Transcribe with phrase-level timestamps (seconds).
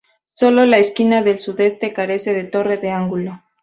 [0.33, 3.43] Sólo la esquina del sudeste carece de torre de ángulo.